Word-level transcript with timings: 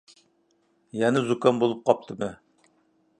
يەنە 1.01 1.23
زۇكام 1.27 1.61
بولۇپ 1.65 1.85
قاپتىمەن. 1.91 2.35